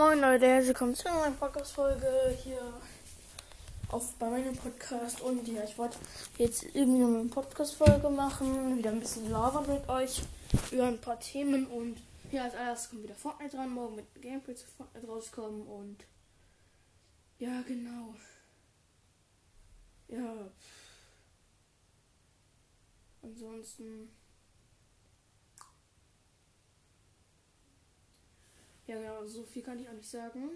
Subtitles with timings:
[0.00, 2.72] Moin Leute, herzlich willkommen zu einer neuen Podcast-Folge hier
[3.90, 5.20] auf bei meinem Podcast.
[5.20, 5.98] Und ja, ich wollte
[6.38, 10.22] jetzt irgendwie eine Podcast-Folge machen, wieder ein bisschen labern mit euch
[10.70, 11.66] über ein paar Themen.
[11.66, 12.00] Und
[12.32, 15.66] ja, als erstes kommt wieder Fortnite dran, morgen mit Gameplay zu Fortnite rauskommen.
[15.66, 15.98] Und
[17.38, 18.14] ja, genau.
[20.08, 20.50] Ja.
[23.22, 24.08] Ansonsten.
[28.90, 30.50] Ja, genau, so viel kann ich auch nicht sagen.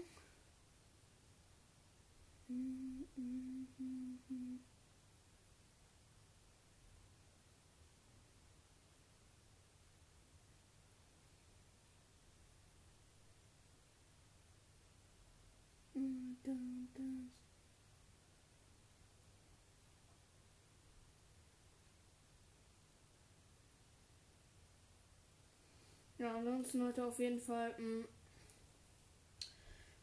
[26.17, 27.73] Ja, ansonsten heute auf jeden Fall.
[27.77, 28.05] Mh,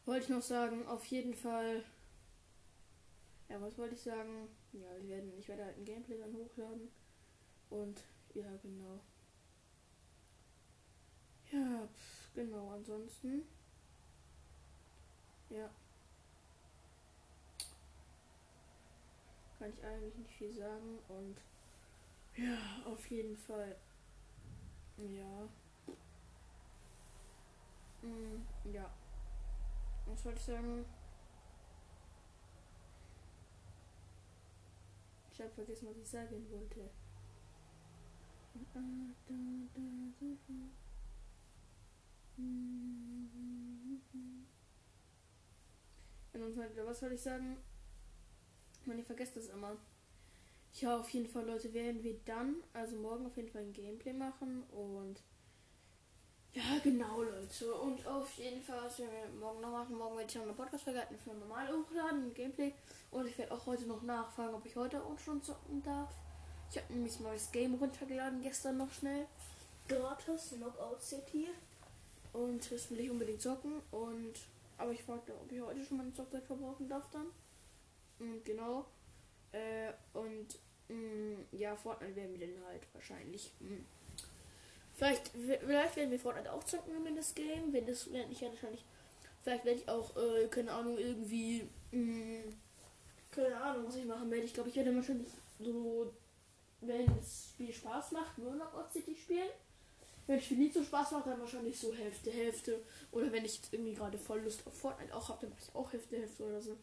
[0.05, 1.83] wollte ich noch sagen, auf jeden Fall.
[3.49, 4.47] Ja, was wollte ich sagen?
[4.73, 6.89] Ja, wir werden, ich werde halt ein Gameplay dann hochladen.
[7.69, 8.99] Und ja, genau.
[11.51, 13.43] Ja, pf, genau, ansonsten.
[15.49, 15.69] Ja.
[19.59, 21.37] Kann ich eigentlich nicht viel sagen und
[22.35, 23.75] ja, auf jeden Fall.
[24.97, 25.47] Ja.
[28.01, 28.41] Mm,
[28.73, 28.89] ja.
[30.05, 30.85] Was wollte ich sagen?
[35.31, 36.89] Ich habe vergessen, was ich sagen wollte.
[46.93, 47.57] Was soll ich sagen?
[48.85, 49.77] Man, ich vergesse das immer.
[50.73, 54.13] Ja, auf jeden Fall, Leute, werden wir dann, also morgen auf jeden Fall ein Gameplay
[54.13, 55.23] machen und
[56.53, 57.73] ja, genau, Leute.
[57.75, 59.07] Und auf jeden Fall, was wir
[59.39, 62.73] morgen noch machen, morgen werde ich noch eine Podcast-Folge für normal hochladen, ein Gameplay.
[63.11, 66.09] Und ich werde auch heute noch nachfragen, ob ich heute auch schon zocken darf.
[66.69, 69.27] Ich habe nämlich ein neues Game runtergeladen, gestern noch schnell.
[69.87, 71.47] Gratis, Knockout City.
[72.33, 73.81] Und das will ich unbedingt zocken.
[73.91, 74.33] Und
[74.77, 77.27] aber ich fragte, ob ich heute schon meine Zockzeit verbrauchen darf dann.
[78.19, 78.85] Und genau.
[79.51, 80.47] Äh, und
[80.89, 83.51] mh, mm, ja, Fortnite werden wir dann halt wahrscheinlich.
[83.59, 83.85] Mh, mm,
[85.03, 87.73] Vielleicht, vielleicht werden wir Fortnite auch zocken in das Game.
[87.73, 88.85] Wenn das wenn ich ja wahrscheinlich.
[89.41, 91.67] Vielleicht werde ich auch, äh, keine Ahnung, irgendwie.
[91.91, 92.53] Mh, mm,
[93.29, 94.45] keine Ahnung, was ich machen werde.
[94.45, 95.27] Ich glaube, ich werde wahrscheinlich
[95.59, 96.13] so,
[96.79, 99.49] wenn das Spiel Spaß macht, nur noch Odd City spielen.
[100.25, 102.81] Wenn das Spiel nicht so Spaß macht, dann wahrscheinlich so Hälfte, Hälfte.
[103.11, 105.91] Oder wenn ich irgendwie gerade voll Lust auf Fortnite auch habe, dann mache ich auch
[105.91, 106.77] Hälfte, Hälfte oder so.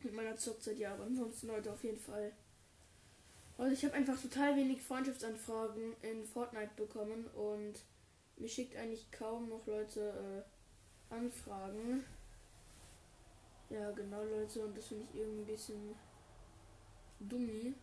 [0.00, 2.32] Mit meiner Zockzeit, ja, aber ansonsten Leute auf jeden Fall
[3.58, 7.84] also ich habe einfach total wenig Freundschaftsanfragen in Fortnite bekommen und
[8.36, 10.44] mir schickt eigentlich kaum noch Leute
[11.10, 12.04] äh, Anfragen.
[13.68, 15.96] Ja, genau Leute, und das finde ich irgendwie ein bisschen
[17.18, 17.74] dummi.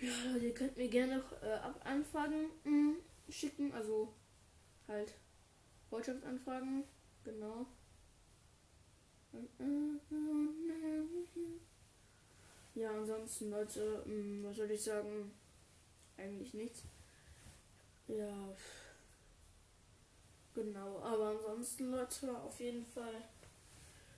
[0.00, 2.96] Ja, Leute, ihr könnt mir gerne noch äh, Anfragen mh, hm,
[3.28, 4.14] schicken, also
[4.86, 5.12] halt
[5.90, 6.84] Freundschaftsanfragen,
[7.24, 7.66] genau.
[12.76, 15.32] Ja, ansonsten, Leute, hm, was soll ich sagen?
[16.16, 16.82] Eigentlich nichts.
[18.08, 18.54] Ja.
[20.54, 23.14] Genau, aber ansonsten, Leute, auf jeden Fall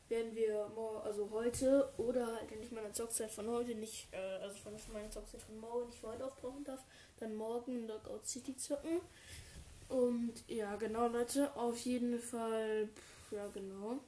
[0.08, 4.16] werden wir morgen, also heute oder halt, wenn ich meine Zockzeit von heute nicht, äh,
[4.42, 6.82] also wenn ich meine Zockzeit von morgen nicht heute aufbrauchen darf,
[7.19, 9.00] dann morgen Knockout City zocken.
[9.88, 14.00] Und ja, genau, Leute, auf jeden Fall, pff, ja, genau.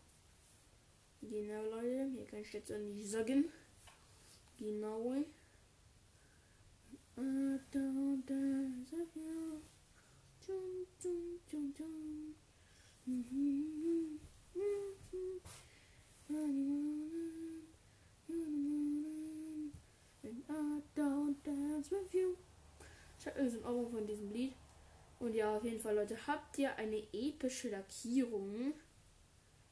[1.22, 3.50] Genau, Leute, hier kann ich jetzt nicht sagen.
[4.60, 5.14] Genau.
[23.18, 24.54] Ich habe irgendeinen Euro von diesem Lied.
[25.18, 28.74] Und ja, auf jeden Fall, Leute, habt ihr eine epische Lackierung?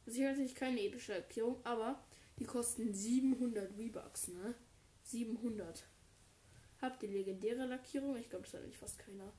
[0.06, 2.02] Also ich habe natürlich keine epische Lackierung, aber
[2.38, 4.54] die kosten 700 V-Bucks, ne?
[5.10, 5.84] 700.
[6.80, 8.16] Habt ihr legendäre Lackierung?
[8.16, 9.32] Ich glaube, das hat nicht fast keiner.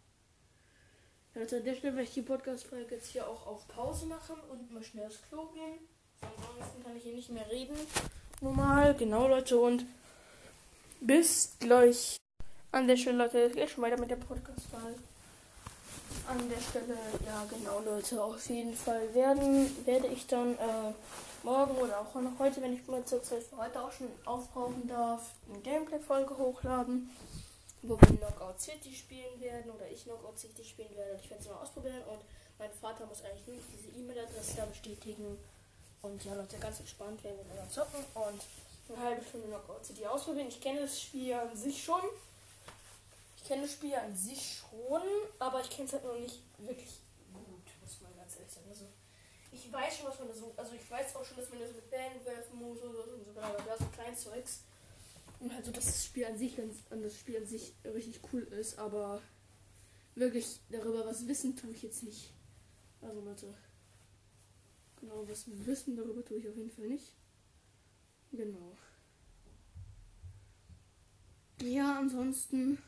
[1.35, 4.35] Ja, also an der Stelle werde ich die Podcast-Folge jetzt hier auch auf Pause machen
[4.51, 5.79] und mal schnell aufs Klo gehen.
[6.21, 7.77] Ansonsten kann ich hier nicht mehr reden.
[8.41, 9.57] Normal, genau, Leute.
[9.57, 9.85] Und
[11.01, 12.17] bis gleich.
[12.71, 14.99] An der Stelle, Leute, geht schon weiter mit der Podcast-Folge.
[16.27, 18.23] An der Stelle, ja, genau, Leute.
[18.23, 20.53] Auf jeden Fall werden, werde ich dann.
[20.55, 20.93] Äh,
[21.43, 24.87] morgen oder auch noch heute, wenn ich mal zur Zeit für heute auch schon aufbrauchen
[24.87, 27.09] darf, eine Gameplay-Folge hochladen,
[27.81, 31.19] wo wir Knockout City spielen werden oder ich Knockout City spielen werde.
[31.21, 32.19] Ich werde es mal ausprobieren und
[32.59, 35.39] Mein Vater muss eigentlich nur diese E-Mail-Adresse da bestätigen.
[36.01, 38.41] Und ja, Leute, ganz entspannt werden wir dann zocken und
[38.89, 40.49] eine halbe Stunde Knockout City ausprobieren.
[40.49, 42.01] Ich kenne das Spiel an sich schon.
[43.37, 45.01] Ich kenne das Spiel an sich schon,
[45.39, 46.99] aber ich kenne es halt noch nicht wirklich
[47.33, 48.67] gut, muss man ganz ehrlich sagen.
[48.69, 48.85] Also,
[49.69, 50.53] ich weiß schon, was man so.
[50.57, 53.23] Also, ich weiß auch schon, dass man das mit Bällen werfen muss und so, und
[53.23, 54.63] so, Kleinzeugs.
[55.39, 58.41] Und halt so, dass das Spiel an sich ganz, das Spiel an sich richtig cool
[58.43, 59.21] ist, aber
[60.15, 62.33] wirklich darüber was wissen tue ich jetzt nicht.
[63.01, 63.53] Also Leute.
[64.99, 67.15] Genau, was wissen darüber tue ich auf jeden Fall nicht.
[68.31, 68.75] Genau.
[71.61, 72.79] Ja, ansonsten.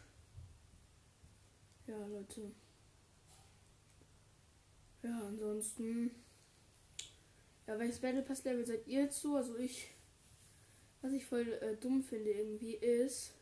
[1.87, 2.51] Ja, Leute.
[5.03, 6.11] Ja, ansonsten.
[7.71, 9.37] Ja, welches Battle Pass Level seid ihr so?
[9.37, 9.91] Also ich.
[11.01, 13.33] Was ich voll äh, dumm finde irgendwie ist,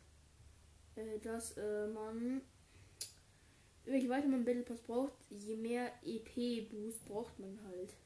[0.94, 2.40] äh, dass äh, man.
[3.86, 7.96] Je weiter man Battle Pass braucht, je mehr EP-Boost braucht man halt.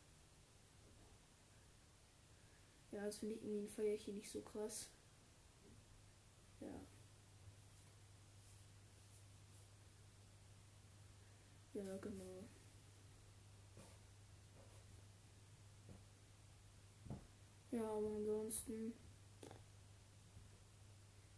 [2.91, 4.89] Ja, das finde ich irgendwie feiere ich hier nicht so krass.
[6.61, 6.81] Ja.
[11.75, 12.34] Ja, genau.
[17.75, 18.93] Ja, aber ansonsten.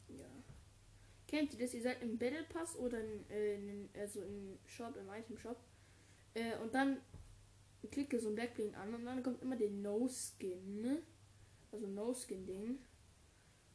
[0.08, 0.26] Ja.
[1.26, 1.74] Kennt ihr das?
[1.74, 5.56] Ihr seid im Battle Pass oder in, äh, in, also im Shop, im Item Shop.
[6.34, 7.00] Äh, und dann
[7.90, 10.82] klicke so ein Backbling an und dann kommt immer der No Skin.
[10.82, 11.02] Ne?
[11.72, 12.78] also No-Skin-Ding.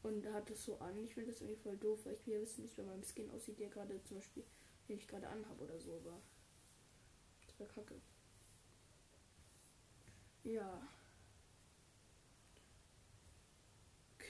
[0.02, 0.98] Und hat das so an.
[1.04, 3.04] Ich finde das irgendwie voll doof, weil ich will ja wissen, wie es bei meinem
[3.04, 4.42] Skin aussieht, der gerade zum Beispiel,
[4.88, 6.20] den ich gerade anhabe oder so, aber
[7.46, 7.94] das wäre kacke.
[10.42, 10.88] Ja.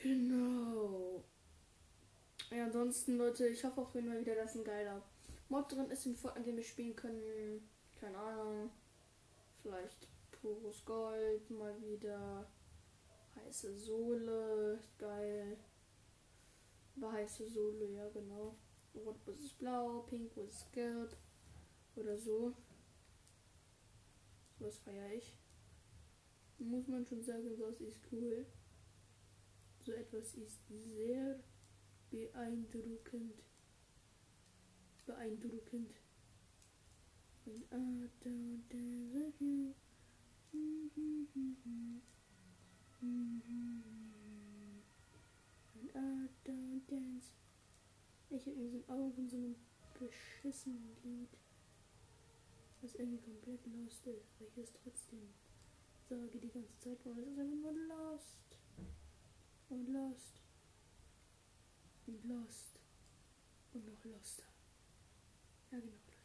[0.03, 1.23] Genau.
[2.51, 5.01] Ja, ansonsten, Leute, ich hoffe auch immer wieder, dass ein geiler
[5.49, 7.69] Mod drin ist, an dem wir spielen können.
[8.01, 8.71] Keine Ahnung.
[9.63, 12.51] Vielleicht pures Gold mal wieder.
[13.37, 15.57] Heiße Sohle, geil.
[16.97, 18.57] Weiße Sohle, ja genau.
[18.95, 21.17] Rot ist blau, pink ist gelb.
[21.95, 22.53] Oder so.
[24.59, 25.39] Was feiere ich.
[26.59, 28.45] Muss man schon sagen, das ist cool.
[29.85, 31.41] So etwas ist sehr
[32.11, 33.43] beeindruckend.
[35.07, 36.01] Beeindruckend.
[48.35, 49.57] Ich habe irgendwie so Augen so einem
[49.99, 51.29] beschissenen Lied,
[52.81, 55.29] was irgendwie komplett lost ist, weil ich es trotzdem
[56.09, 58.42] sage die ganze Zeit, weil es ist einfach nur lost.
[59.73, 60.39] Und lost.
[62.07, 62.79] Und lost.
[63.73, 64.45] Und noch loster.
[65.71, 66.19] Ja genau, Leute.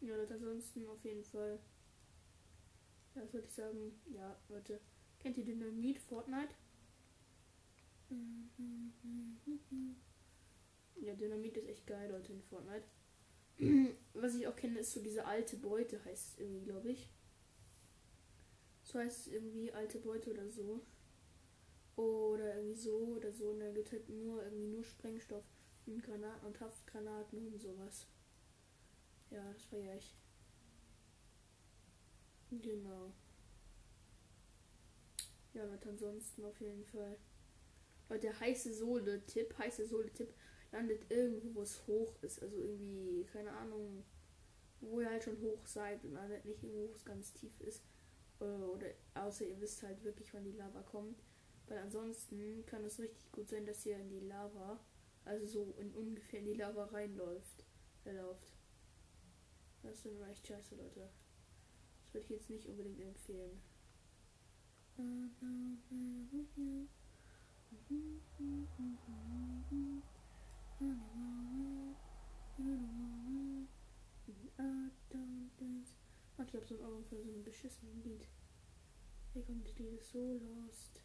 [0.00, 1.58] Ja, Leute, ansonsten auf jeden Fall.
[3.14, 4.80] Das würde ich sagen, ja, Leute.
[5.26, 6.54] Kennt ihr Dynamit Fortnite?
[11.00, 12.84] Ja, Dynamit ist echt geil, Leute, in Fortnite.
[14.14, 17.10] Was ich auch kenne, ist so diese alte Beute, heißt es irgendwie, glaube ich.
[18.84, 20.80] So heißt es irgendwie alte Beute oder so.
[21.96, 23.48] Oder irgendwie so oder so.
[23.50, 25.42] Und dann gibt halt nur irgendwie nur Sprengstoff
[25.86, 28.06] und Granaten und Haftgranaten und sowas.
[29.30, 30.14] Ja, das feiere ich.
[32.52, 33.12] Genau.
[35.56, 37.16] Ja, und ansonsten auf jeden Fall.
[38.08, 40.34] Weil der heiße Sohle-Tipp, heiße Sohle-Tipp,
[40.70, 42.42] landet irgendwo, wo es hoch ist.
[42.42, 44.04] Also irgendwie, keine Ahnung,
[44.82, 47.82] wo ihr halt schon hoch seid und landet nicht irgendwo, wo es ganz tief ist.
[48.40, 51.22] Äh, oder außer ihr wisst halt wirklich, wann die Lava kommt.
[51.68, 54.78] Weil ansonsten kann es richtig gut sein, dass ihr in die Lava,
[55.24, 57.64] also so in ungefähr in die Lava reinläuft.
[58.04, 58.52] Erlauft.
[59.82, 61.08] Das ist dann echt scheiße, Leute.
[62.04, 63.62] Das würde ich jetzt nicht unbedingt empfehlen.
[64.98, 65.02] Ich
[76.54, 78.26] habe so ein Augen für so ein beschissenen Lied.
[79.34, 81.02] Hier kommt das Lied ist so lost.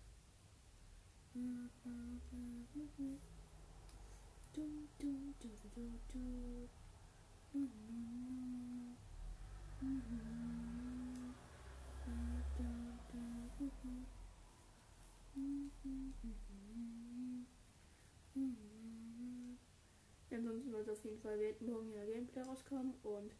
[20.31, 23.31] Ansonsten wird auf jeden Fall morgen ja Gameplay rauskommen und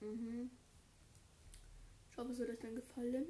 [0.00, 0.50] Mhm.
[2.10, 3.26] Ich hoffe, es wird euch dann gefallen.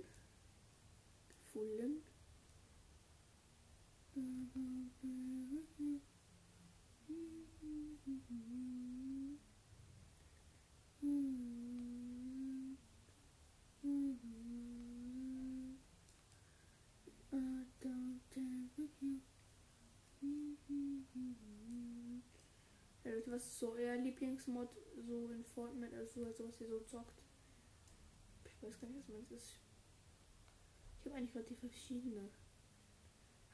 [1.29, 2.03] Gefallen.
[23.05, 26.81] Ja, Leute, was ist so euer Lieblingsmod so in Fortnite, also so, was ihr so
[26.81, 27.23] zockt?
[28.45, 29.59] Ich weiß gar nicht, was meins ist.
[30.99, 32.29] Ich habe eigentlich relativ verschiedene.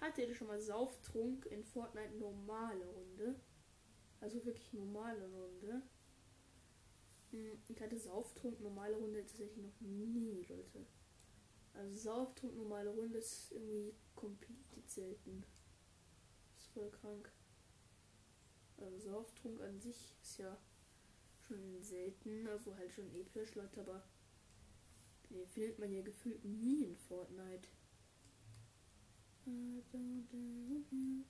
[0.01, 3.41] Hattet ihr schon mal Sauftrunk in Fortnite normale Runde?
[4.21, 5.83] Also wirklich normale Runde.
[7.31, 10.87] Hm, Ich hatte Sauftrunk normale Runde tatsächlich noch nie, Leute.
[11.75, 15.45] Also Sauftrunk normale Runde ist irgendwie komplett selten.
[16.57, 17.31] ist voll krank.
[18.79, 20.57] Also Sauftrunk an sich ist ja
[21.47, 24.03] schon selten, also halt schon episch, Leute, aber
[25.31, 27.69] den findet man ja gefühlt nie in Fortnite.
[29.47, 29.85] Und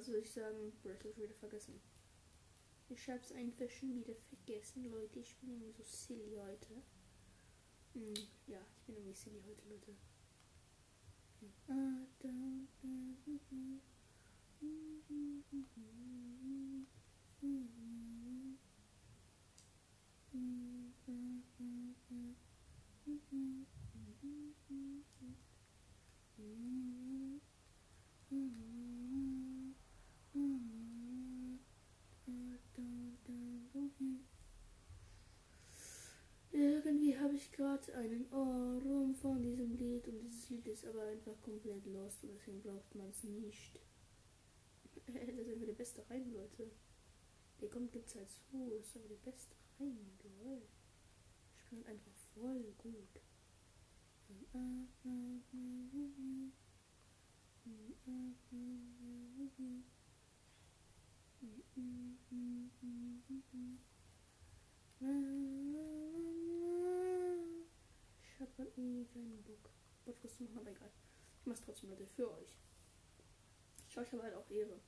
[0.00, 0.72] was soll ich sagen?
[0.82, 1.78] Ich hab's wieder vergessen.
[2.88, 5.20] Ich hab's einfach schon wieder vergessen, Leute.
[5.20, 6.82] Ich bin irgendwie so silly heute.
[7.92, 8.14] Hm,
[8.46, 9.94] ja, ich bin irgendwie silly heute, Leute.
[36.52, 41.40] Irgendwie habe ich gerade einen Ohrwurm von diesem Lied und dieses Lied ist aber einfach
[41.42, 43.80] komplett lost und deswegen braucht man es nicht.
[45.12, 46.70] Das ist einfach der beste Reim, Leute.
[47.60, 50.62] Der kommt gibt's halt so, das ist aber der beste Reim, lol.
[51.56, 53.20] Ich bin einfach voll gut.
[54.28, 54.36] Ich
[68.40, 69.70] hab grad irgendwie keinen Bock.
[70.04, 70.90] Podcast zu machen, aber egal.
[71.40, 72.58] Ich mach's trotzdem, Leute, für euch.
[73.88, 74.80] Ich ich habe halt auch Ehre.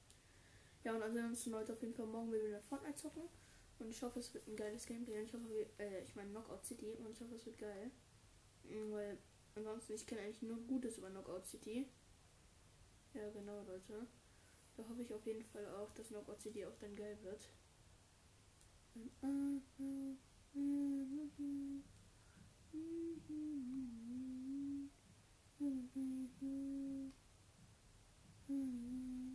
[0.85, 3.23] Ja, und ansonsten, Leute, auf jeden Fall morgen wieder Fortnite zocken.
[3.79, 5.19] Und ich hoffe, es wird ein geiles Gameplay.
[5.19, 6.97] Und ich hoffe, wir, äh, ich meine Knockout City.
[7.05, 7.91] Und ich hoffe, es wird geil.
[8.65, 9.19] Mhm, Weil
[9.55, 11.87] ansonsten, ich kenne eigentlich nur Gutes über Knockout City.
[13.15, 14.07] Ja, genau, Leute.
[14.77, 17.49] Da hoffe ich auf jeden Fall auch, dass Knockout City auch dann geil wird.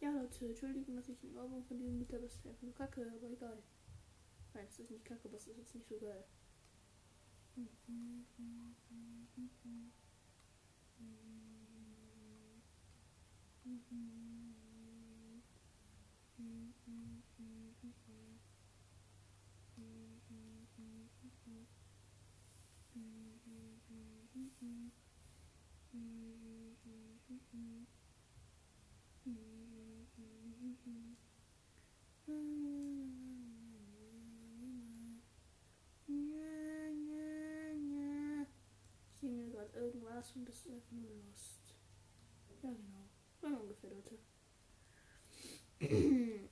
[0.00, 3.30] Ja, Leute, Entschuldigung, dass ich einen Ohrwurm von diesem Lied ist einfach nur kacke, aber
[3.30, 3.62] egal.
[4.54, 6.24] Nein, es ist nicht kacke, aber es ist jetzt nicht so geil.
[25.92, 26.00] Ich
[39.80, 41.74] irgendwas und das ist einfach nur Lost.
[42.62, 43.08] Ja, genau.
[43.42, 44.18] Ja, ungefähr, Leute.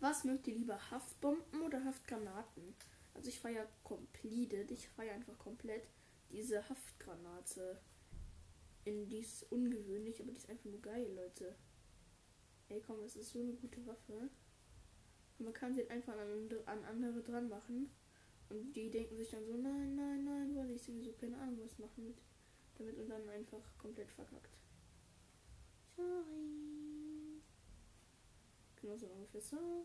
[0.00, 0.90] Was mögt ihr lieber?
[0.90, 2.74] Haftbomben oder Haftgranaten?
[3.14, 4.70] Also ich feiere completed.
[4.70, 5.88] Ich feiere einfach komplett
[6.30, 7.80] diese Haftgranate.
[8.84, 11.54] In die ist ungewöhnlich, aber die ist einfach nur geil, Leute.
[12.68, 14.28] Ey, komm, das ist so eine gute Waffe.
[15.38, 17.90] Und man kann sie halt einfach an, andere- an andere dran machen.
[18.50, 21.78] Und die denken sich dann so, nein, nein, nein, weil ich sowieso keine Ahnung was
[21.78, 22.16] machen mit
[22.76, 24.58] damit und dann einfach komplett verkackt.
[25.96, 27.40] Sorry.
[28.80, 29.40] Genau so ungefähr.
[29.40, 29.84] Sorry.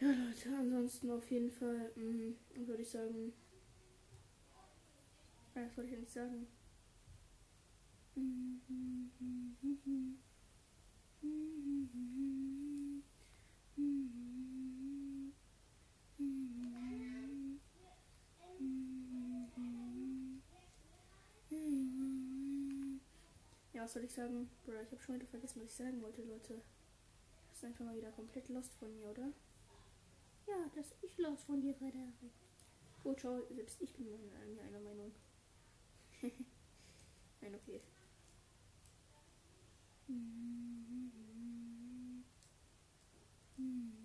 [0.00, 2.32] Ja, Leute, ansonsten auf jeden Fall mh,
[2.66, 3.34] würde ich sagen.
[5.54, 6.46] Das wollte ich nicht sagen.
[23.74, 24.48] Ja, was soll ich sagen?
[24.64, 26.62] Bruder, ich habe schon wieder vergessen, was ich sagen wollte, Leute.
[27.48, 29.28] Das ist einfach mal wieder komplett lost von mir, oder?
[30.50, 32.14] Ja, das ich los von dir, Frederik.
[33.04, 34.18] Gut, schau, selbst ich bin mir
[34.58, 35.12] einer Meinung.
[37.40, 37.80] Nein, okay.
[43.56, 43.99] La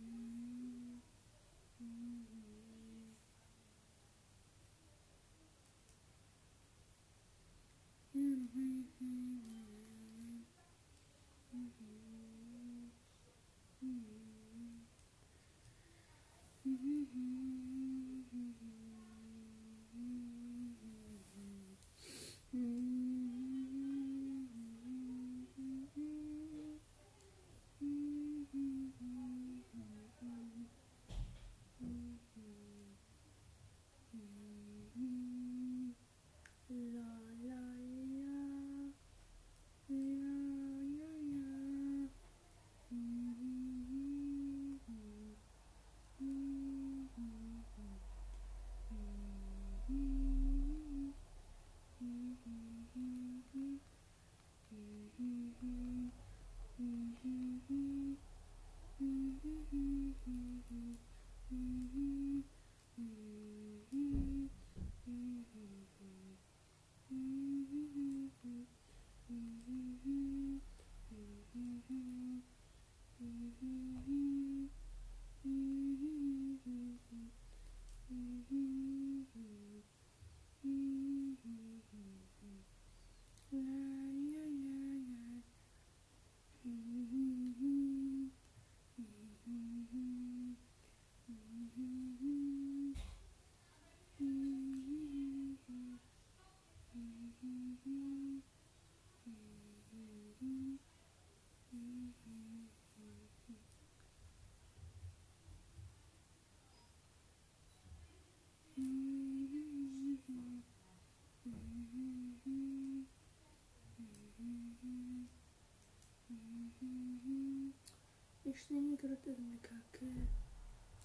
[118.65, 120.07] Ich singe gerade irgendeine Kacke.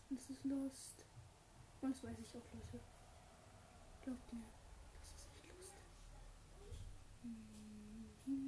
[0.08, 1.04] Das ist Lost.
[1.82, 2.80] Und das weiß ich auch, Leute.
[4.02, 4.40] Glaubt mir,
[4.98, 5.76] das ist echt Lost.
[7.22, 8.40] Leute,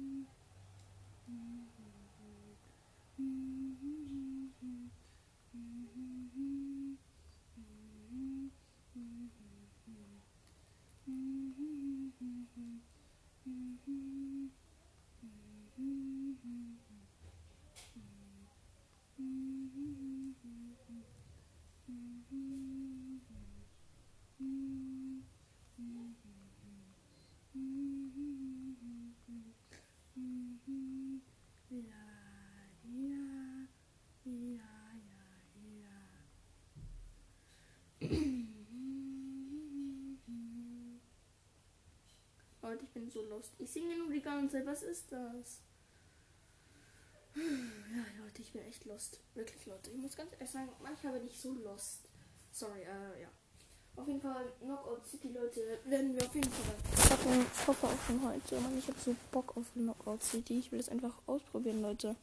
[42.83, 43.53] ich bin so lost.
[43.59, 44.65] Ich singe nur die ganze Zeit.
[44.65, 45.61] Was ist das?
[47.35, 49.19] Ja, Leute, ich bin echt lost.
[49.33, 49.89] Wirklich, Leute.
[49.91, 52.01] Ich muss ganz ehrlich sagen, manchmal bin ich so lost.
[52.51, 53.27] Sorry, äh, ja.
[53.95, 57.45] Auf jeden Fall, Knockout City, Leute, werden wir auf jeden Fall zocken.
[57.53, 58.59] Ich hoffe auch schon heute.
[58.59, 60.59] Mann, ich habe so Bock auf Knockout City.
[60.59, 62.15] Ich will es einfach ausprobieren, Leute.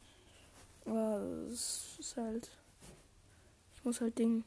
[0.85, 1.21] Aber
[1.51, 2.49] es ist halt.
[3.75, 4.43] Ich muss halt Ding.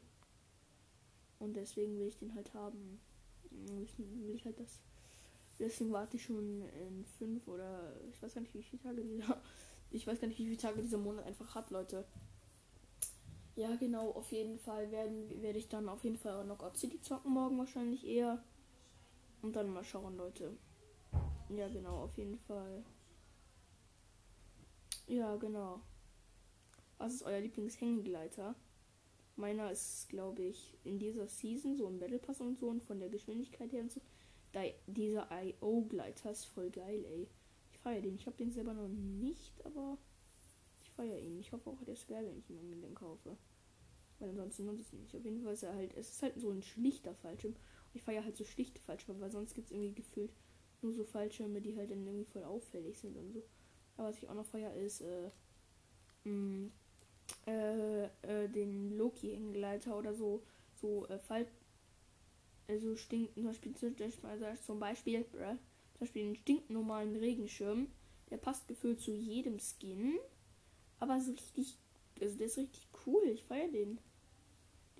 [1.39, 2.99] Und deswegen will ich den halt haben.
[3.51, 4.81] Will ich halt das.
[5.59, 9.41] Deswegen warte ich schon in fünf oder ich weiß gar nicht, wie viele Tage dieser.
[9.93, 12.07] Ich weiß gar nicht, wie viele Tage dieser Monat einfach hat, Leute.
[13.57, 17.33] Ja, genau, auf jeden Fall werden werde ich dann auf jeden Fall Knockout City zocken
[17.33, 18.41] morgen wahrscheinlich eher.
[19.43, 20.57] Und dann mal schauen, Leute.
[21.49, 22.85] Ja, genau, auf jeden Fall.
[25.07, 25.81] Ja, genau.
[26.99, 28.55] Was ist euer Lieblingshängegleiter?
[29.37, 33.01] Meiner ist, glaube ich, in dieser Season, so im Battle Pass und so und von
[33.01, 34.01] der Geschwindigkeit her und so.
[34.53, 37.29] Da, dieser IO-Gleiter ist voll geil, ey.
[37.73, 38.17] Ich feiere den.
[38.17, 39.97] Ich habe den selber noch nicht, aber
[40.83, 41.41] ich feiere ihn.
[41.41, 43.37] Ich hoffe auch, der ist geil, wenn ich ihn den kaufe.
[44.19, 45.17] Weil ansonsten nutze ich ihn nicht.
[45.17, 47.57] Auf jeden Fall ist er halt, es ist halt so ein schlichter Fallschirm.
[47.93, 50.33] Ich feiere halt so schlichte Fallschirme, weil sonst gibt es irgendwie gefühlt
[50.83, 53.43] nur so Fallschirme, die halt dann irgendwie voll auffällig sind und so.
[53.97, 55.31] Aber was ich auch noch feiere, ist, äh,
[56.25, 56.73] mh, mm,
[57.47, 60.43] äh, äh, den Loki-Engleiter oder so,
[60.81, 61.47] so äh, Fall,
[62.69, 67.89] also stinkt, zum Beispiel, zum Beispiel, zum Beispiel den stinknormalen Regenschirm,
[68.31, 70.19] der passt gefühlt zu jedem Skin,
[70.99, 71.77] aber so richtig,
[72.21, 73.99] also der ist richtig cool, ich feiere den.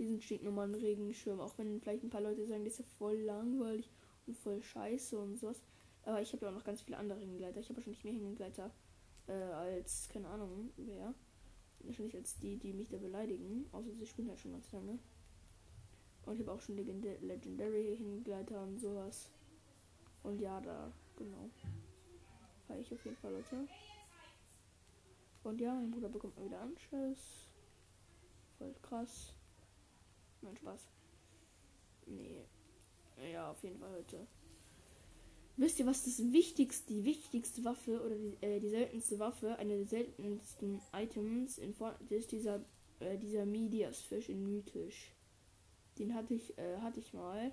[0.01, 3.91] Diesen stinknormalen Regenschirm, auch wenn vielleicht ein paar Leute sagen, der ist ja voll langweilig
[4.27, 5.63] und voll scheiße und sowas.
[6.05, 7.61] Aber ich habe ja auch noch ganz viele andere Hängegleiter.
[7.61, 8.71] Ich habe wahrscheinlich mehr Hängegleiter
[9.27, 11.15] äh, als, keine Ahnung, wer.
[11.81, 13.67] Wahrscheinlich als die, die mich da beleidigen.
[13.73, 14.99] Außer sie spielen halt schon ganz lange.
[16.25, 19.31] Und ich habe auch schon Legend Legendary Hingleiter und sowas.
[20.23, 21.51] Und ja, da, genau.
[22.67, 23.67] Fahre ich auf jeden Fall, Leute.
[25.43, 27.51] Und ja, mein Bruder bekommt mal wieder Anschluss.
[28.59, 29.35] Voll krass.
[30.43, 30.89] Mein Spaß.
[32.07, 32.45] Nee.
[33.33, 34.27] Ja, auf jeden Fall, Leute.
[35.57, 39.77] Wisst ihr, was das wichtigste, die wichtigste Waffe oder die, äh, die seltenste Waffe, eine
[39.77, 42.65] der seltensten Items in Fortnite ist dieser,
[43.01, 45.13] äh, dieser Medias-Fisch in Mythisch.
[45.99, 47.53] Den hatte ich, äh, hatte ich mal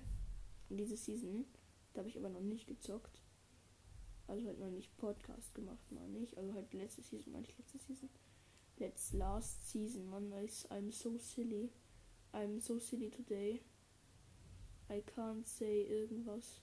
[0.70, 1.44] in dieser Season.
[1.92, 3.20] Da habe ich aber noch nicht gezockt.
[4.26, 6.36] Also halt noch nicht Podcast gemacht, meine ich.
[6.38, 8.08] Also halt letzte Season, meine ich letzte Season.
[8.78, 11.70] Let's last season, man ist I'm so silly.
[12.34, 13.60] I'm so silly today.
[14.90, 16.60] I can't say irgendwas.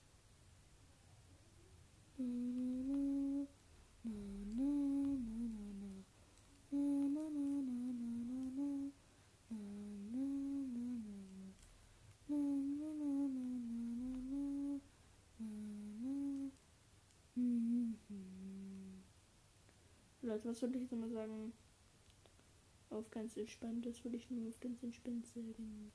[20.21, 21.53] Leute, was würde ich jetzt mal sagen?
[22.95, 25.91] Auf ganz entspannt, das würde ich nur auf ganz entspannt sagen.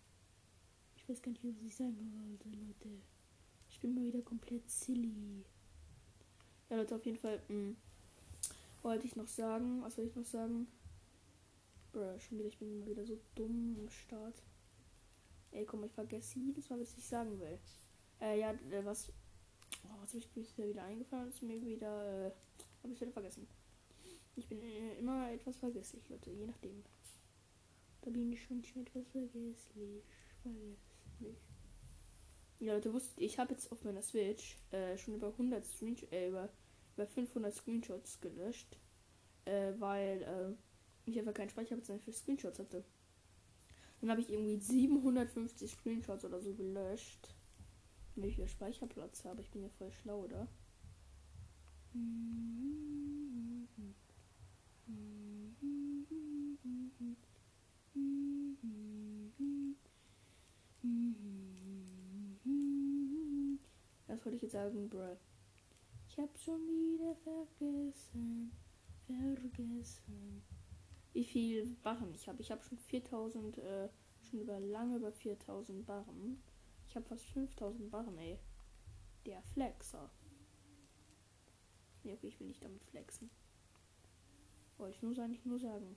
[0.97, 3.01] Ich weiß gar nicht, was ich sagen wollte, Leute.
[3.71, 5.43] Ich bin mal wieder komplett silly.
[6.69, 7.77] Ja, Leute, auf jeden Fall mh, hm,
[8.83, 9.81] wollte ich noch sagen.
[9.81, 10.67] Was soll ich noch sagen?
[11.93, 14.43] Bruh, schon wieder, ich bin wieder so dumm im Start.
[15.53, 17.59] Ey, komm, ich vergesse jedes Mal, was ich sagen will.
[18.21, 19.11] Äh, ja, äh, was.
[19.85, 21.31] Oh, was habe ich mir wieder eingefallen?
[21.31, 22.27] Ist mir wieder.
[22.27, 22.31] Äh,
[22.83, 23.49] habe ich wieder vergessen.
[24.41, 26.83] Ich bin äh, immer etwas vergesslich, Leute, je nachdem.
[28.01, 30.03] Da bin ich schon, schon etwas vergesslich.
[30.43, 31.37] Vergesslich.
[32.59, 36.29] Ja, Leute, wusstet ich habe jetzt auf meiner Switch äh, schon über 100 Screenshots, äh,
[36.29, 36.49] über,
[36.95, 38.79] über 500 Screenshots gelöscht,
[39.45, 42.83] äh, weil äh, ich einfach keinen Speicherplatz mehr für Screenshots hatte.
[44.01, 47.35] Dann habe ich irgendwie 750 Screenshots oder so gelöscht,
[48.17, 49.43] ich wieder Speicherplatz habe.
[49.43, 50.49] Ich bin ja voll schlau, oder?
[64.07, 65.17] Was wollte ich jetzt sagen, bro?
[66.09, 68.53] Ich hab schon wieder vergessen.
[69.07, 70.43] Vergessen.
[71.13, 72.41] Wie viel Waffen ich habe.
[72.41, 73.89] Ich habe schon 4000 äh,
[74.23, 76.43] schon über lange über 4000 Barren.
[76.87, 78.39] Ich habe fast 5000 Barren, ey.
[79.27, 80.11] Der Flexer.
[82.03, 83.31] Nee, okay, ich will nicht damit flexen.
[84.79, 85.97] Wollte ich nur sagen, nicht nur sagen.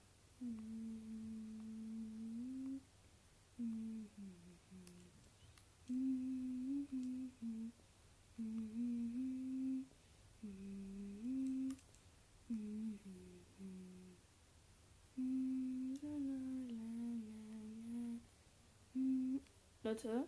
[19.84, 20.28] Leute,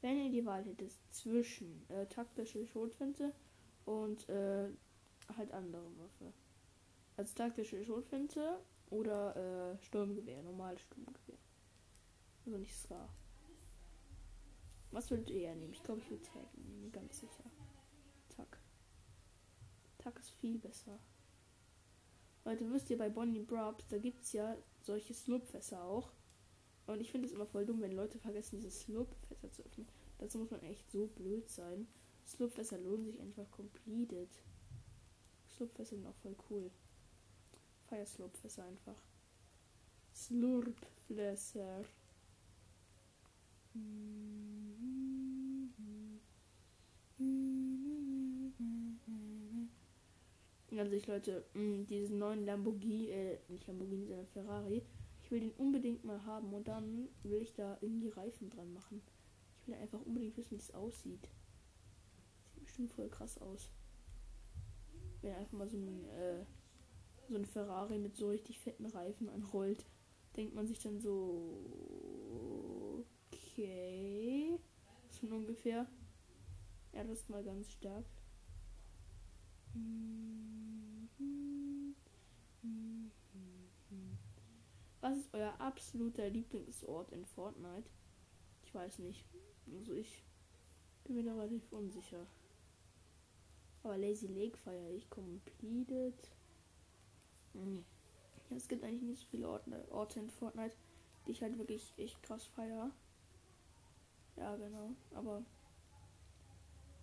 [0.00, 3.32] wenn ihr die Wahl hättet zwischen äh, taktische Schrotflinte
[3.84, 4.70] und äh,
[5.36, 6.32] halt andere Waffe.
[7.16, 8.58] Also taktische Schrotflinte
[8.90, 11.38] oder äh, Sturmgewehr, normales Sturmgewehr.
[12.44, 13.08] Also nicht Scar.
[14.94, 15.72] Was würdet ihr nehmen?
[15.72, 17.42] Ich glaube, ich würde Tag nehmen, ganz sicher.
[18.28, 18.60] Tack.
[19.98, 21.00] Tack ist viel besser.
[22.44, 26.12] Leute, wisst ihr, bei Bonnie Brubs, da gibt es ja solche Slurpfässer auch.
[26.86, 29.88] Und ich finde es immer voll dumm, wenn Leute vergessen, diese Slurpfässer zu öffnen.
[30.18, 31.88] Dazu muss man echt so blöd sein.
[32.24, 34.30] Slurpfässer lohnen sich einfach completed.
[35.48, 36.70] Slurpfässer sind auch voll cool.
[37.88, 39.02] Feier Slurpfässer einfach.
[40.14, 41.82] Slurpfässer.
[50.84, 54.82] Also ich Leute, mh, diesen neuen Lamborghini, äh, nicht Lamborghini, sondern Ferrari.
[55.22, 59.00] Ich will den unbedingt mal haben und dann will ich da irgendwie Reifen dran machen.
[59.60, 61.26] Ich will einfach unbedingt wissen, wie es aussieht.
[62.52, 63.70] Sieht bestimmt voll krass aus.
[65.22, 66.44] Wenn einfach mal so ein, äh,
[67.30, 69.86] so ein Ferrari mit so richtig fetten Reifen anrollt,
[70.36, 71.64] denkt man sich dann so,
[73.00, 74.58] okay,
[75.08, 75.86] so ungefähr.
[76.94, 78.04] Ja, das ist mal ganz stark.
[85.00, 87.90] Was ist euer absoluter Lieblingsort in Fortnite?
[88.64, 89.24] Ich weiß nicht.
[89.76, 90.22] Also ich
[91.04, 92.26] bin mir da relativ unsicher.
[93.82, 96.14] Aber Lazy Lake feiere ich completed.
[97.52, 97.84] Hm.
[98.50, 100.76] Ja, es gibt eigentlich nicht so viele Orte, Orte in Fortnite,
[101.26, 102.90] die ich halt wirklich echt krass feiere.
[104.36, 104.92] Ja, genau.
[105.14, 105.42] Aber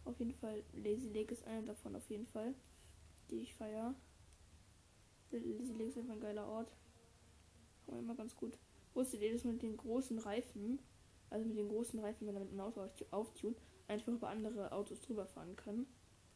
[0.06, 2.54] auf jeden Fall, Lazy Lake ist einer davon auf jeden Fall,
[3.30, 3.96] die ich feiere.
[5.32, 6.72] Lazy Lake ist einfach ein geiler Ort.
[7.86, 8.58] Kann immer ganz gut.
[8.94, 10.80] Wusstet ihr das mit den großen Reifen?
[11.30, 13.56] Also mit den großen Reifen, wenn man mit einem Auto auftun,
[13.88, 15.88] einfach über andere Autos drüber fahren kann.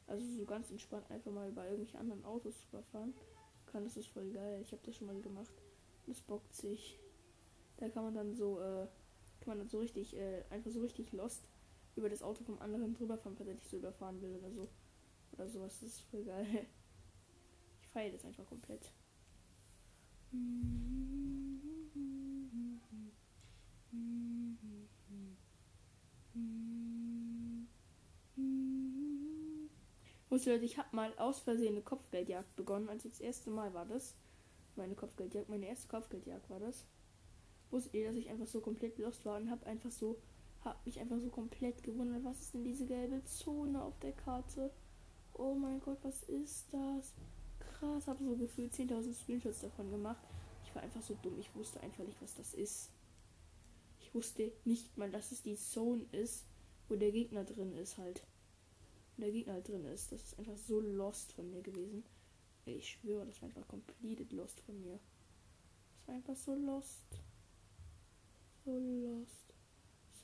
[0.07, 3.13] Also so ganz entspannt einfach mal über irgendwelche anderen Autos drüber fahren
[3.65, 3.83] kann.
[3.83, 4.61] Das ist voll geil.
[4.61, 5.51] Ich habe das schon mal gemacht.
[6.07, 6.99] Das bockt sich.
[7.77, 8.87] Da kann man dann so, äh,
[9.41, 11.45] kann man dann so richtig, äh, einfach so richtig lost
[11.95, 14.67] über das Auto vom anderen drüber fahren, falls er dich so überfahren will oder so.
[15.33, 15.79] Oder sowas.
[15.79, 16.67] Das ist voll geil.
[17.81, 18.91] Ich feiere das einfach komplett.
[30.29, 32.89] Wusste Leute, ich habe mal aus Versehen eine Kopfgeldjagd begonnen.
[32.89, 34.17] Also das erste Mal war das.
[34.75, 36.85] Meine Kopfgeldjagd, meine erste Kopfgeldjagd war das.
[37.71, 40.17] Wusstet ihr, dass ich einfach so komplett lost war und habe einfach so,
[40.65, 44.71] habe mich einfach so komplett gewundert, was ist denn diese gelbe Zone auf der Karte?
[45.33, 47.13] Oh mein Gott, was ist das?
[47.59, 50.25] Krass, habe so gefühlt 10.000 Screenshots davon gemacht.
[50.65, 52.89] Ich war einfach so dumm, ich wusste einfach nicht, was das ist.
[53.99, 56.45] Ich wusste nicht mal, dass es die Zone ist,
[56.87, 58.25] wo der Gegner drin ist halt.
[59.15, 60.11] Wo der Gegner halt drin ist.
[60.11, 62.03] Das ist einfach so lost von mir gewesen.
[62.65, 64.99] Ich schwöre, das war einfach completed lost von mir.
[65.97, 67.03] Das war einfach so lost.
[68.63, 69.44] So lost.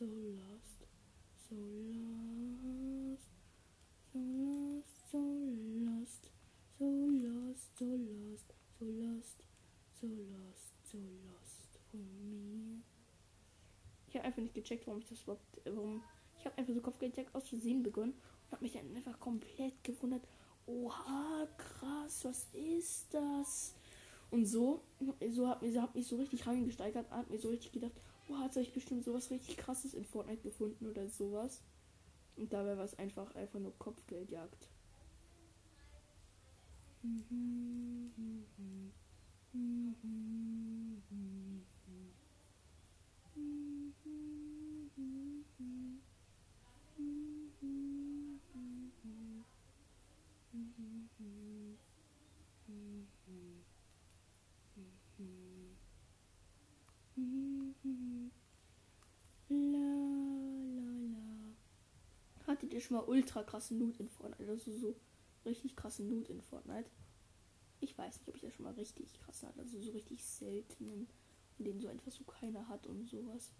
[0.01, 0.87] So lost.
[1.47, 1.55] So
[2.65, 3.29] lost.
[4.11, 5.11] So lost.
[5.11, 5.21] So
[5.85, 6.31] lost.
[6.79, 6.87] So
[7.21, 7.77] lost.
[7.77, 8.53] So lost.
[8.79, 9.43] So lost.
[9.93, 10.73] So lost.
[10.91, 12.81] So lost von mir.
[14.07, 15.45] Ich habe einfach nicht gecheckt, warum ich das überhaupt.
[15.65, 16.01] Warum.
[16.39, 20.27] Ich habe einfach so Kopfgeldjagd aus Versehen begonnen und habe mich dann einfach komplett gewundert.
[20.65, 23.75] Oha, krass, was ist das?
[24.31, 24.81] Und so,
[25.29, 27.93] so hat mir, hat mich so richtig reingesteigert, hat mir so richtig gedacht,
[28.27, 31.61] oh, hat euch bestimmt sowas richtig krasses in Fortnite gefunden oder sowas.
[32.37, 34.67] Und dabei war es einfach einfach nur Kopfgeldjagd.
[62.47, 64.51] Hattet ihr schon mal ultra krassen Loot in Fortnite?
[64.51, 64.95] Also so
[65.45, 66.89] richtig krassen Loot in Fortnite?
[67.79, 69.59] Ich weiß nicht, ob ich das schon mal richtig krass hatte.
[69.59, 71.07] Also so richtig seltenen,
[71.57, 73.51] den so einfach so keiner hat und sowas.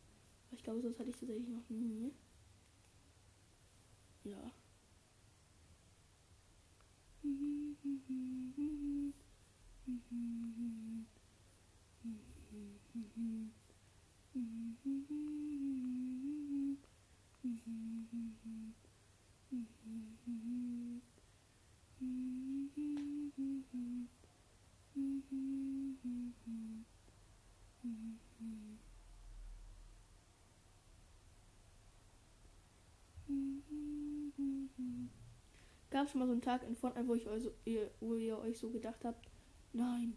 [0.52, 2.14] Ich glaube, das hatte ich tatsächlich noch nie.
[4.24, 4.52] Ja.
[14.84, 14.94] Gab
[36.10, 38.58] schon mal so einen Tag in Fortnite, wo, ich euch so, ihr, wo ihr euch
[38.58, 39.30] so gedacht habt,
[39.74, 40.16] nein,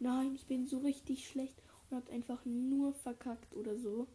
[0.00, 1.62] nein, ich bin so richtig schlecht
[1.96, 4.06] habt einfach nur verkackt oder so?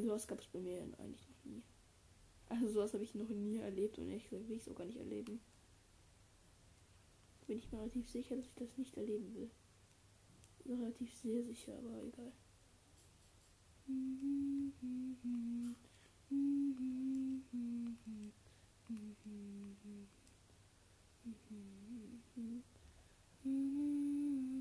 [0.00, 1.62] Sowas gab es bei mir eigentlich noch nie.
[2.48, 4.98] Also sowas habe ich noch nie erlebt und ich will ich es auch gar nicht
[4.98, 5.40] erleben.
[7.46, 9.50] Bin ich mir relativ sicher, dass ich das nicht erleben will.
[10.66, 12.32] Relativ sehr sicher, aber egal.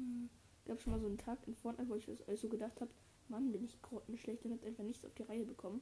[0.67, 2.91] Gab schon mal so einen Tag in Fortnite, wo ich das also gedacht habe,
[3.29, 5.81] Mann, bin ich grottenschlecht und hab einfach nichts auf die Reihe bekommen.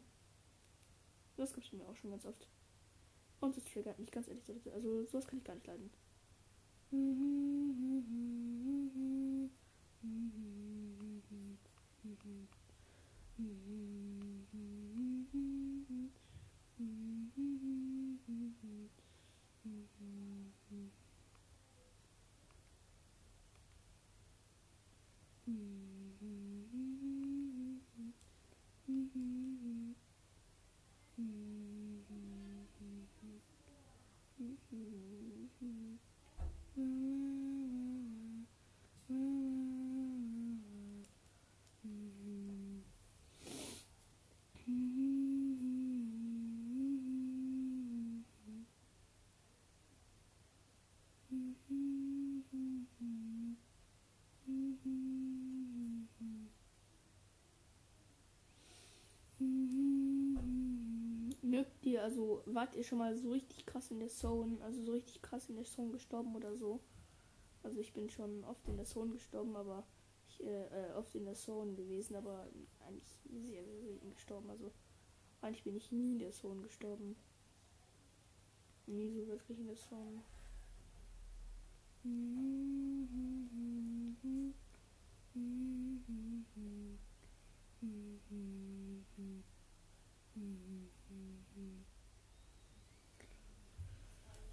[1.38, 2.48] Das gab's mir auch schon ganz oft.
[3.42, 4.46] Und das triggert mich ganz ehrlich.
[4.74, 5.90] Also sowas kann ich gar nicht leiden.
[25.48, 25.86] Mögt
[62.46, 65.56] wart ihr schon mal so richtig krass in der Zone, also so richtig krass in
[65.56, 66.80] der Zone gestorben oder so?
[67.64, 69.84] Also ich bin schon oft in der Zone gestorben, aber
[70.30, 72.48] ich, äh, äh, oft in der Zone gewesen, aber
[72.88, 74.50] eigentlich sehr, sehr selten gestorben.
[74.50, 74.72] Also
[75.42, 77.16] eigentlich bin ich nie in der Zone gestorben.
[78.88, 80.22] Nie so wirklich in der Zone.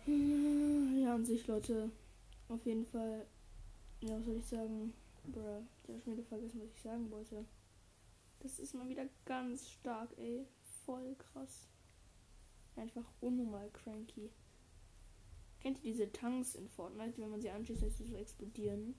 [0.07, 1.91] Ja, an sich, Leute.
[2.49, 3.25] Auf jeden Fall.
[4.01, 4.93] Ja, was soll ich sagen?
[5.27, 7.45] Bruh, ich habe schon wieder vergessen, was ich sagen wollte.
[8.41, 10.45] Das ist mal wieder ganz stark, ey.
[10.85, 11.69] Voll krass.
[12.75, 14.31] Einfach unnormal cranky.
[15.61, 18.97] Kennt ihr diese Tanks in Fortnite, wenn man sie anschießt, dass sie so explodieren?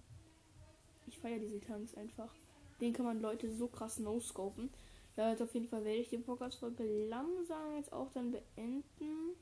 [1.08, 2.34] Ich feiere diese Tanks einfach.
[2.80, 4.70] Den kann man Leute so krass no-scopen.
[5.18, 9.36] Ja, jetzt auf jeden Fall werde ich die Podcast-Folge langsam jetzt auch dann beenden.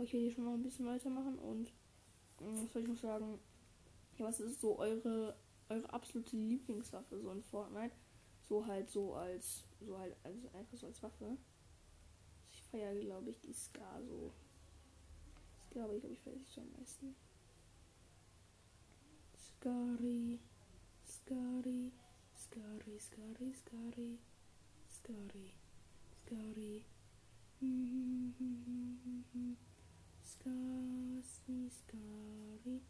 [0.00, 2.96] Aber ich will hier schon noch ein bisschen weitermachen und äh, was soll ich noch
[2.96, 3.38] sagen?
[4.16, 5.36] Ja, was ist so eure,
[5.68, 7.94] eure absolute Lieblingswaffe so in Fortnite?
[8.48, 11.36] So halt so als, so halt, also einfach so als Waffe.
[12.50, 14.32] Ich feiere, glaube ich, die Ska so.
[15.64, 17.14] Ich glaube, ich glaube, ich feiere sie so am meisten.
[19.36, 20.40] Skari,
[21.06, 21.92] Skari,
[22.34, 24.18] Skari, Skari, Skari,
[24.88, 25.52] Skari,
[26.24, 26.84] Skari.
[30.40, 31.20] Skari,
[31.68, 32.80] Skari,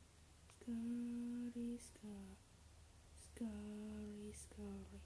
[0.47, 2.37] Skari, Skari,
[3.19, 5.01] Skari, Skari.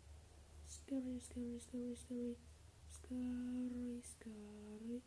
[0.67, 2.37] Scary, scary, scary, scary.
[2.91, 5.01] Scary, scary.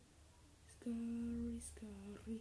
[0.66, 2.40] Scary, scary.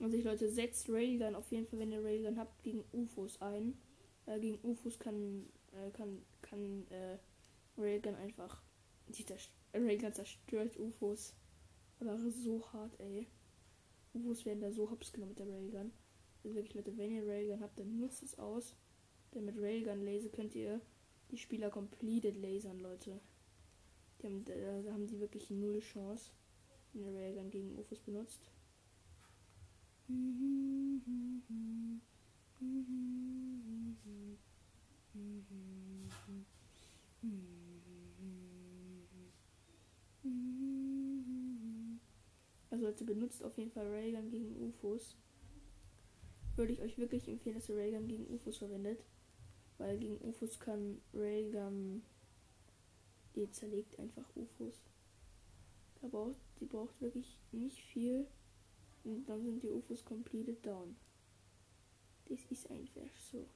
[0.00, 3.76] Also ich Leute, setzt Railgun auf jeden Fall, wenn ihr Railgun habt, gegen UFOs ein.
[4.24, 7.18] Äh, gegen UFOs kann, äh, kann, kann äh,
[7.76, 8.62] Railgun einfach.
[9.08, 11.34] Die zerst Railgun zerstört UFOs.
[12.00, 13.26] Aber so hart, ey.
[14.14, 15.92] UFOs werden da so hops genommen mit der Railgun.
[16.42, 18.76] Also wirklich, Leute, wenn ihr Railgun habt, dann nutzt es aus.
[19.34, 20.80] Denn mit Railgun Laser könnt ihr
[21.30, 23.20] die Spieler completed lasern, Leute.
[24.20, 24.52] Die haben, da,
[24.92, 26.30] haben die wirklich null Chance,
[26.92, 28.50] wenn der Railgun gegen UFOs benutzt.
[42.94, 45.16] Leute, benutzt auf jeden Fall Railgun gegen UFOs.
[46.54, 49.04] Würde ich euch wirklich empfehlen, dass ihr Railgun gegen UFOs verwendet.
[49.78, 52.04] Weil gegen UFOs kann Railgun
[53.34, 54.80] Die zerlegt einfach UFOs.
[56.00, 58.28] Da braucht, die braucht wirklich nicht viel.
[59.02, 60.94] Und dann sind die UFOs completed down.
[62.26, 63.48] Das ist einfach so.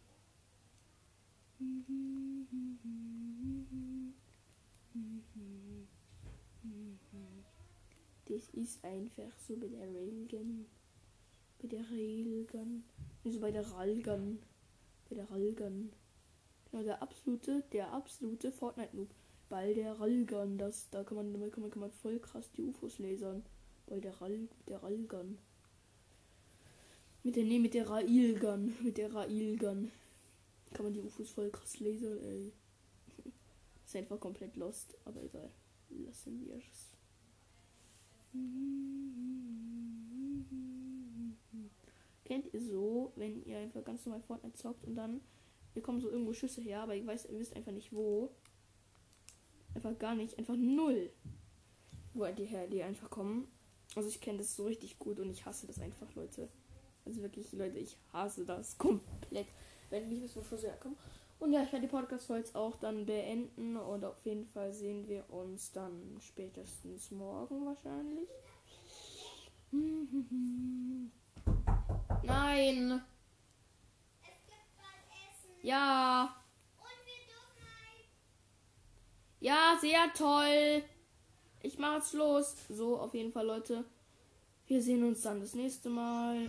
[8.29, 10.67] Das ist einfach so bei der Railgun.
[11.61, 12.85] Bei der Railgun.
[13.25, 14.39] Also bei der Rallgun.
[15.09, 15.91] Bei der Rallgun.
[16.71, 19.09] Genau, der absolute, der absolute Fortnite-Noob.
[19.49, 22.99] Bei der Rallgun, das, da kann man, kann man, kann man voll krass die UFOs
[22.99, 23.43] lasern.
[23.87, 25.39] Bei der Rall, der Rallgun.
[27.23, 28.75] Mit der, nee, mit der Railgun.
[28.83, 29.91] Mit der Railgun.
[30.75, 32.53] Kann man die UFOs voll krass lasern, ey.
[33.87, 35.51] Ist einfach komplett lost, aber egal.
[35.89, 36.98] Lassen wir es.
[42.39, 45.21] Kennt ihr so, wenn ihr einfach ganz normal Fortnite zockt und dann
[45.73, 48.31] hier kommen so irgendwo Schüsse her, aber ich weiß, ihr wisst einfach nicht wo.
[49.75, 51.11] Einfach gar nicht, einfach null.
[52.15, 53.49] Wo die her, die einfach kommen.
[53.97, 56.49] Also ich kenne das so richtig gut und ich hasse das einfach, Leute.
[57.05, 59.49] Also wirklich, Leute, ich hasse das komplett.
[59.91, 60.97] Wenn ich wissen, wo Schüsse herkommen.
[61.41, 65.29] Und ja, ich werde die Podcast-Folge auch dann beenden und auf jeden Fall sehen wir
[65.29, 68.29] uns dann spätestens morgen wahrscheinlich.
[72.29, 73.03] Nein.
[75.63, 76.35] Ja.
[79.41, 80.83] Ja, sehr toll.
[81.63, 82.55] Ich jetzt los.
[82.69, 83.85] So, auf jeden Fall, Leute.
[84.67, 86.49] Wir sehen uns dann das nächste Mal.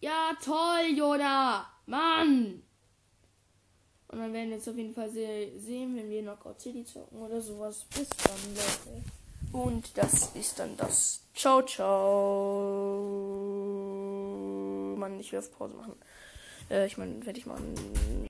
[0.00, 1.66] Ja, toll, Yoda.
[1.86, 2.62] Mann.
[4.08, 7.20] Und dann werden wir jetzt auf jeden Fall se sehen, wenn wir Knockout City zocken
[7.20, 7.84] oder sowas.
[7.94, 9.02] Bis dann, Leute.
[9.52, 11.22] Und das ist dann das.
[11.34, 13.06] Ciao, ciao.
[15.08, 15.94] Mann, ich will auf Pause machen.
[16.68, 17.74] Äh, ich meine, werde ich machen.